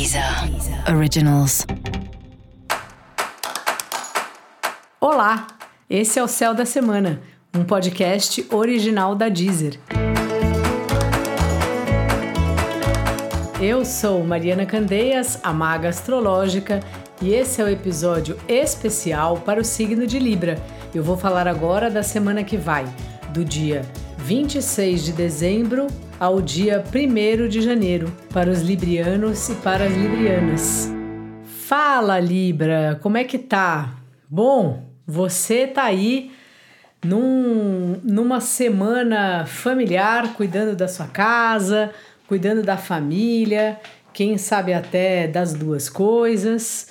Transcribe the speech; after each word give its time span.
Deezer 0.00 0.24
Originals. 0.96 1.66
Olá, 4.98 5.46
esse 5.90 6.18
é 6.18 6.22
o 6.22 6.26
Céu 6.26 6.54
da 6.54 6.64
Semana, 6.64 7.20
um 7.54 7.64
podcast 7.64 8.46
original 8.50 9.14
da 9.14 9.28
Deezer. 9.28 9.78
Eu 13.60 13.84
sou 13.84 14.24
Mariana 14.24 14.64
Candeias, 14.64 15.38
a 15.42 15.52
maga 15.52 15.90
astrológica, 15.90 16.80
e 17.20 17.34
esse 17.34 17.60
é 17.60 17.64
o 17.64 17.68
episódio 17.68 18.38
especial 18.48 19.36
para 19.36 19.60
o 19.60 19.64
signo 19.64 20.06
de 20.06 20.18
Libra. 20.18 20.58
Eu 20.94 21.04
vou 21.04 21.18
falar 21.18 21.46
agora 21.46 21.90
da 21.90 22.02
semana 22.02 22.42
que 22.42 22.56
vai, 22.56 22.86
do 23.34 23.44
dia 23.44 23.82
26 24.24 25.04
de 25.04 25.12
dezembro 25.12 25.86
ao 26.18 26.40
dia 26.40 26.84
1 26.84 27.48
de 27.48 27.60
janeiro, 27.62 28.12
para 28.32 28.50
os 28.50 28.60
librianos 28.60 29.48
e 29.48 29.54
para 29.56 29.84
as 29.84 29.92
librianas. 29.92 30.88
Fala, 31.66 32.20
Libra, 32.20 32.98
como 33.02 33.16
é 33.16 33.24
que 33.24 33.38
tá? 33.38 33.94
Bom, 34.28 34.90
você 35.06 35.66
tá 35.66 35.84
aí 35.84 36.30
num, 37.04 37.98
numa 38.04 38.40
semana 38.40 39.46
familiar, 39.46 40.34
cuidando 40.34 40.76
da 40.76 40.86
sua 40.86 41.06
casa, 41.06 41.90
cuidando 42.28 42.62
da 42.62 42.76
família, 42.76 43.80
quem 44.12 44.36
sabe 44.36 44.74
até 44.74 45.26
das 45.26 45.54
duas 45.54 45.88
coisas. 45.88 46.88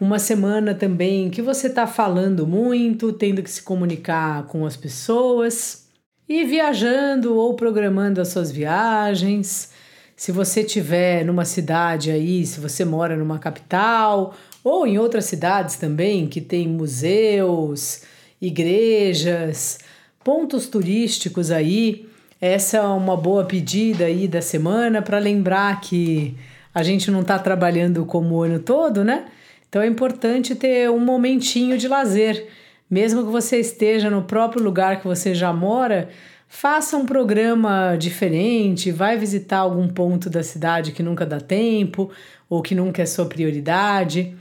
Uma 0.00 0.20
semana 0.20 0.74
também 0.74 1.28
que 1.28 1.42
você 1.42 1.68
tá 1.68 1.86
falando 1.88 2.46
muito, 2.46 3.12
tendo 3.12 3.42
que 3.42 3.50
se 3.50 3.62
comunicar 3.62 4.44
com 4.44 4.64
as 4.64 4.76
pessoas 4.76 5.87
e 6.28 6.44
viajando 6.44 7.34
ou 7.34 7.54
programando 7.54 8.20
as 8.20 8.28
suas 8.28 8.50
viagens. 8.50 9.70
Se 10.14 10.30
você 10.30 10.62
tiver 10.62 11.24
numa 11.24 11.44
cidade 11.44 12.10
aí, 12.10 12.44
se 12.44 12.60
você 12.60 12.84
mora 12.84 13.16
numa 13.16 13.38
capital 13.38 14.34
ou 14.62 14.86
em 14.86 14.98
outras 14.98 15.24
cidades 15.24 15.76
também 15.76 16.26
que 16.26 16.40
tem 16.40 16.68
museus, 16.68 18.02
igrejas, 18.40 19.78
pontos 20.22 20.66
turísticos 20.66 21.50
aí, 21.50 22.06
essa 22.40 22.78
é 22.78 22.82
uma 22.82 23.16
boa 23.16 23.44
pedida 23.44 24.04
aí 24.04 24.28
da 24.28 24.42
semana 24.42 25.00
para 25.00 25.18
lembrar 25.18 25.80
que 25.80 26.36
a 26.74 26.82
gente 26.82 27.10
não 27.10 27.22
está 27.22 27.38
trabalhando 27.38 28.04
como 28.04 28.36
o 28.36 28.42
ano 28.42 28.58
todo, 28.58 29.02
né? 29.02 29.24
Então 29.68 29.82
é 29.82 29.86
importante 29.86 30.54
ter 30.54 30.90
um 30.90 31.00
momentinho 31.00 31.76
de 31.76 31.88
lazer 31.88 32.46
mesmo 32.90 33.24
que 33.24 33.30
você 33.30 33.58
esteja 33.58 34.08
no 34.10 34.22
próprio 34.22 34.62
lugar 34.62 35.00
que 35.00 35.06
você 35.06 35.34
já 35.34 35.52
mora, 35.52 36.08
faça 36.48 36.96
um 36.96 37.04
programa 37.04 37.96
diferente, 37.96 38.90
vai 38.90 39.18
visitar 39.18 39.58
algum 39.58 39.86
ponto 39.88 40.30
da 40.30 40.42
cidade 40.42 40.92
que 40.92 41.02
nunca 41.02 41.26
dá 41.26 41.40
tempo 41.40 42.10
ou 42.48 42.62
que 42.62 42.74
nunca 42.74 43.02
é 43.02 43.06
sua 43.06 43.26
prioridade. 43.26 44.34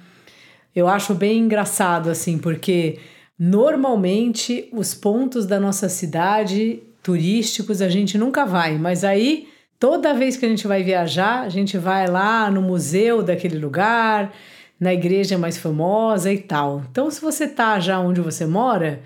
Eu 0.73 0.88
acho 0.88 1.14
bem 1.14 1.40
engraçado 1.40 2.09
assim, 2.09 2.38
porque 2.38 3.00
normalmente 3.38 4.70
os 4.72 4.94
pontos 4.95 5.45
da 5.45 5.59
nossa 5.59 5.90
cidade 5.90 6.81
turísticos 7.03 7.81
a 7.81 7.90
gente 7.90 8.18
nunca 8.18 8.45
vai, 8.45 8.78
mas 8.78 9.03
aí 9.03 9.48
toda 9.80 10.14
vez 10.14 10.38
que 10.38 10.45
a 10.45 10.50
gente 10.50 10.68
vai 10.68 10.84
viajar, 10.84 11.42
a 11.42 11.50
gente 11.50 11.78
vai 11.78 12.08
lá 12.08 12.50
no 12.50 12.62
museu 12.62 13.22
daquele 13.22 13.58
lugar, 13.58 14.34
na 14.80 14.94
igreja 14.94 15.38
mais 15.38 15.58
famosa 15.58 16.31
e 16.31 16.38
tal. 16.38 16.83
Então, 16.89 17.09
se 17.09 17.20
você 17.20 17.47
tá 17.47 17.80
já 17.80 18.00
onde 18.00 18.22
você 18.22 18.45
mora, 18.45 19.02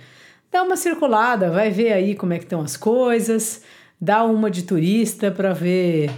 dá 0.52 0.64
uma 0.64 0.76
circulada, 0.76 1.50
vai 1.50 1.70
ver 1.70 1.94
aí 1.94 2.16
como 2.16 2.34
é 2.34 2.38
que 2.38 2.44
estão 2.44 2.62
as 2.62 2.76
coisas, 2.76 3.62
dá 4.00 4.24
uma 4.24 4.52
de 4.52 4.64
turista 4.64 5.32
para 5.32 5.54
ver 5.54 6.12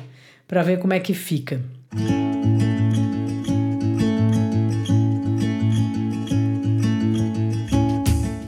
para 0.47 0.61
ver 0.61 0.77
como 0.77 0.93
é 0.93 0.99
que 0.99 1.13
fica. 1.13 1.61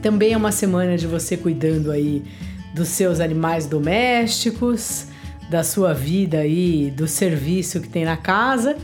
Também 0.02 0.34
é 0.34 0.36
uma 0.36 0.52
semana 0.52 0.96
de 0.96 1.06
você 1.06 1.36
cuidando 1.36 1.90
aí 1.90 2.22
dos 2.74 2.88
seus 2.88 3.18
animais 3.18 3.66
domésticos, 3.66 5.06
da 5.50 5.64
sua 5.64 5.92
vida 5.92 6.38
aí, 6.38 6.92
do 6.92 7.08
serviço 7.08 7.80
que 7.80 7.88
tem 7.88 8.04
na 8.04 8.16
casa 8.16 8.76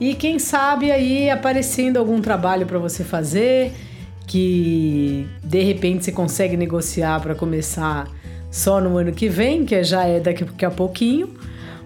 e 0.00 0.14
quem 0.14 0.38
sabe 0.38 0.90
aí 0.90 1.28
aparecendo 1.28 1.98
algum 1.98 2.22
trabalho 2.22 2.64
para 2.64 2.78
você 2.78 3.04
fazer 3.04 3.72
que 4.26 5.26
de 5.44 5.62
repente 5.62 6.04
você 6.04 6.12
consegue 6.12 6.56
negociar 6.56 7.20
para 7.20 7.34
começar 7.34 8.08
só 8.50 8.80
no 8.80 8.96
ano 8.96 9.12
que 9.12 9.28
vem, 9.28 9.66
que 9.66 9.84
já 9.84 10.04
é 10.06 10.18
daqui 10.18 10.64
a 10.64 10.70
pouquinho, 10.70 11.34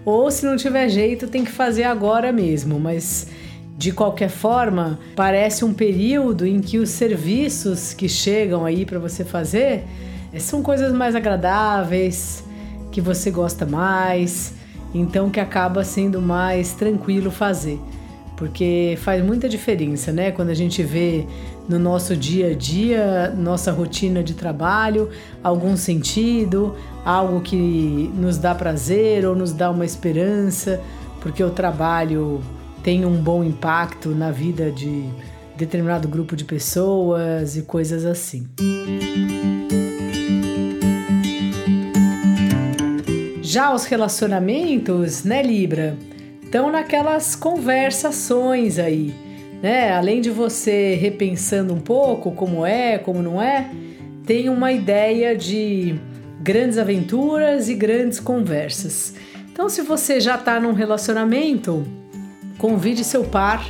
ou 0.05 0.31
se 0.31 0.45
não 0.45 0.55
tiver 0.55 0.87
jeito, 0.87 1.27
tem 1.27 1.43
que 1.43 1.51
fazer 1.51 1.83
agora 1.83 2.31
mesmo, 2.31 2.79
mas 2.79 3.27
de 3.77 3.91
qualquer 3.91 4.29
forma, 4.29 4.97
parece 5.15 5.65
um 5.65 5.73
período 5.73 6.47
em 6.47 6.61
que 6.61 6.77
os 6.77 6.89
serviços 6.89 7.93
que 7.93 8.07
chegam 8.07 8.63
aí 8.63 8.85
para 8.85 8.97
você 8.97 9.25
fazer 9.25 9.83
eh, 10.31 10.39
são 10.39 10.61
coisas 10.63 10.93
mais 10.93 11.15
agradáveis, 11.15 12.43
que 12.91 13.01
você 13.01 13.29
gosta 13.29 13.65
mais, 13.65 14.53
então 14.93 15.29
que 15.29 15.39
acaba 15.39 15.83
sendo 15.83 16.21
mais 16.21 16.71
tranquilo 16.71 17.29
fazer 17.29 17.77
porque 18.35 18.97
faz 19.01 19.23
muita 19.23 19.47
diferença, 19.47 20.11
né? 20.11 20.31
Quando 20.31 20.49
a 20.49 20.53
gente 20.53 20.83
vê 20.83 21.25
no 21.67 21.79
nosso 21.79 22.15
dia 22.15 22.51
a 22.51 22.53
dia, 22.53 23.33
nossa 23.35 23.71
rotina 23.71 24.23
de 24.23 24.33
trabalho, 24.33 25.09
algum 25.43 25.75
sentido, 25.77 26.75
algo 27.03 27.41
que 27.41 28.11
nos 28.15 28.37
dá 28.37 28.53
prazer 28.53 29.25
ou 29.25 29.35
nos 29.35 29.51
dá 29.51 29.71
uma 29.71 29.85
esperança, 29.85 30.81
porque 31.21 31.43
o 31.43 31.49
trabalho 31.49 32.41
tem 32.83 33.05
um 33.05 33.15
bom 33.21 33.43
impacto 33.43 34.09
na 34.09 34.31
vida 34.31 34.71
de 34.71 35.05
determinado 35.57 36.07
grupo 36.07 36.35
de 36.35 36.43
pessoas 36.43 37.55
e 37.55 37.61
coisas 37.61 38.05
assim. 38.05 38.45
Já 43.41 43.73
os 43.73 43.85
relacionamentos, 43.85 45.23
né, 45.23 45.41
Libra? 45.41 45.97
Estão 46.55 46.71
naquelas 46.71 47.35
conversações 47.35 48.79
aí, 48.79 49.13
né? 49.61 49.91
Além 49.91 50.21
de 50.21 50.29
você 50.29 50.95
repensando 50.95 51.73
um 51.73 51.81
pouco 51.81 52.31
como 52.31 52.65
é, 52.65 52.97
como 52.97 53.21
não 53.21 53.41
é, 53.41 53.69
tem 54.25 54.47
uma 54.47 54.71
ideia 54.71 55.35
de 55.35 55.99
grandes 56.41 56.77
aventuras 56.77 57.67
e 57.67 57.75
grandes 57.75 58.21
conversas. 58.21 59.15
Então, 59.51 59.67
se 59.67 59.81
você 59.81 60.21
já 60.21 60.35
está 60.35 60.57
num 60.57 60.71
relacionamento, 60.71 61.85
convide 62.57 63.03
seu 63.03 63.25
par 63.25 63.69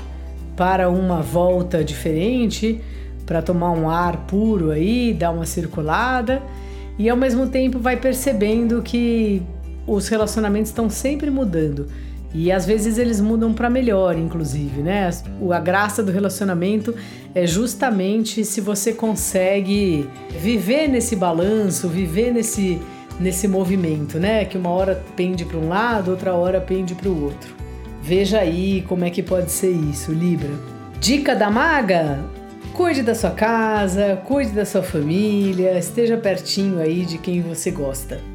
para 0.56 0.88
uma 0.88 1.24
volta 1.24 1.84
diferente, 1.84 2.80
para 3.26 3.42
tomar 3.42 3.72
um 3.72 3.90
ar 3.90 4.28
puro 4.28 4.70
aí, 4.70 5.12
dar 5.12 5.32
uma 5.32 5.48
circulada 5.48 6.40
e 7.00 7.10
ao 7.10 7.18
mesmo 7.18 7.48
tempo 7.48 7.80
vai 7.80 7.98
percebendo 7.98 8.84
que 8.84 9.42
os 9.88 10.08
relacionamentos 10.08 10.70
estão 10.70 10.88
sempre 10.88 11.32
mudando. 11.32 11.88
E 12.38 12.52
às 12.52 12.66
vezes 12.66 12.98
eles 12.98 13.22
mudam 13.22 13.54
para 13.54 13.70
melhor, 13.70 14.18
inclusive, 14.18 14.82
né? 14.82 15.10
A 15.54 15.60
graça 15.60 16.04
do 16.04 16.12
relacionamento 16.12 16.94
é 17.34 17.48
justamente 17.48 18.44
se 18.44 18.60
você 18.60 18.92
consegue 18.92 20.06
viver 20.38 20.90
nesse 20.90 21.16
balanço, 21.16 21.88
viver 21.88 22.34
nesse, 22.34 22.82
nesse 23.18 23.48
movimento, 23.48 24.20
né? 24.20 24.44
Que 24.44 24.58
uma 24.58 24.70
hora 24.70 25.02
pende 25.16 25.46
para 25.46 25.58
um 25.58 25.70
lado, 25.70 26.12
outra 26.12 26.34
hora 26.34 26.60
pende 26.60 26.94
para 26.94 27.08
o 27.08 27.24
outro. 27.24 27.56
Veja 28.02 28.40
aí 28.40 28.82
como 28.82 29.06
é 29.06 29.10
que 29.10 29.24
pode 29.24 29.50
ser 29.50 29.72
isso, 29.72 30.12
Libra. 30.12 30.52
Dica 31.00 31.34
da 31.34 31.50
maga: 31.50 32.20
cuide 32.74 33.02
da 33.02 33.16
sua 33.16 33.32
casa, 33.32 34.22
cuide 34.26 34.52
da 34.52 34.66
sua 34.66 34.84
família, 34.84 35.80
esteja 35.80 36.18
pertinho 36.18 36.82
aí 36.82 37.06
de 37.06 37.18
quem 37.18 37.42
você 37.42 37.72
gosta. 37.72 38.35